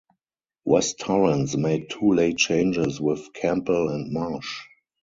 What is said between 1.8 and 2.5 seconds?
two late